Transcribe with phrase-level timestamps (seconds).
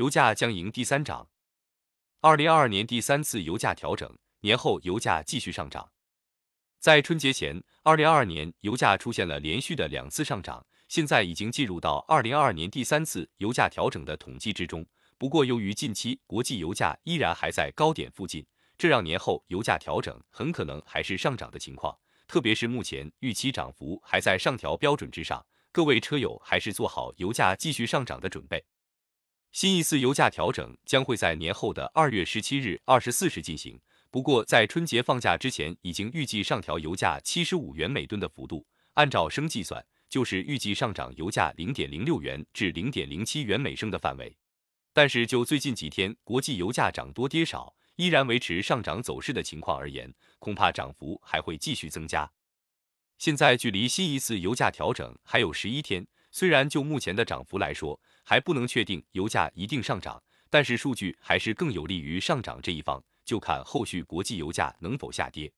[0.00, 1.28] 油价将迎第三涨。
[2.22, 5.92] 二零二二年第三次油价调整，年后油价继续上涨。
[6.78, 14.86] 在春节前，二零二二年油价出现了连续的两次上涨，现在已经进入到二零二二年第三次油价调整的统计之中。
[15.18, 18.46] 不过，由于近期国际油价依然还在高点附近，
[18.78, 21.94] 这让年后油价调整很可能还是上涨的情况。
[22.26, 28.64] 特别是目前预期涨幅还在上调标准之上，各位车友还是做好油价继续上涨的准备。
[29.52, 33.80] 新一次油价调整将会在年后的二月十七日二十四时进行。
[34.08, 38.64] 不过，在春节放假之前，已经预计上调油价七十五元每吨的幅度，
[38.94, 44.36] 按照升计算，就是预计上涨油价零点零六元至零点零七元每升的范围。
[44.92, 52.30] 但是就最近几天国际油价涨多跌少，依然维持上涨走势的情况而言，恐怕涨幅还会继续增加。
[53.18, 63.02] 现在距离新一次油价调整还有十一天，虽然就目前的涨幅来说，还不能确定油价一定上涨，但是数据还是更有利于上涨这一方。
[63.24, 65.52] 就看后续国际油价能否下跌。